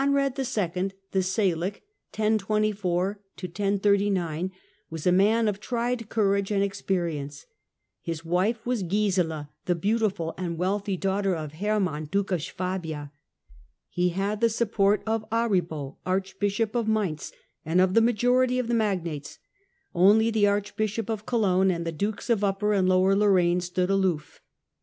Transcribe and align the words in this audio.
(see 0.01 0.05
Table 0.07 0.17
I.). 0.17 0.41
Conrad 1.13 2.43
was 4.89 5.05
a 5.05 5.11
man 5.11 5.47
of 5.47 5.59
tried 5.59 6.09
courage 6.09 6.49
and 6.51 6.63
experience; 6.63 7.45
his 8.01 8.25
wife 8.25 8.65
was 8.65 8.81
Gisela, 8.81 9.51
the 9.65 9.75
beautiful 9.75 10.33
and 10.39 10.57
wealthy 10.57 10.97
daughter 10.97 11.35
of 11.35 11.51
Hermann 11.53 12.05
Duke 12.05 12.31
of 12.31 12.41
Swabia. 12.41 13.11
He 13.91 14.09
had 14.09 14.41
the 14.41 14.49
support 14.49 15.03
of 15.05 15.23
Aribo 15.31 15.97
Archbishop 16.03 16.73
of 16.73 16.87
Mainz, 16.87 17.31
and 17.63 17.79
of 17.79 17.93
the 17.93 18.01
majority 18.01 18.57
of 18.57 18.67
the 18.67 18.73
magnates: 18.73 19.37
only 19.93 20.31
the 20.31 20.47
Archbishop 20.47 21.11
of 21.11 21.27
Cologne 21.27 21.69
and 21.69 21.85
the 21.85 21.91
Dukes 21.91 22.31
of 22.31 22.43
Upper 22.43 22.73
and 22.73 22.89
Lower 22.89 23.15
Lorraine 23.15 23.61
stood 23.61 23.91
aloof. 23.91 24.41